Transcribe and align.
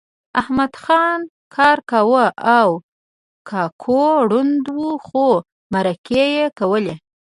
احمدخان 0.41 1.19
کار 1.55 1.77
کاوه 1.89 2.25
او 2.57 2.69
ککو 3.49 4.05
ړوند 4.29 4.65
و 4.81 4.85
خو 5.07 5.25
مرکې 5.73 6.23
یې 6.37 6.45
کولې 6.59 6.95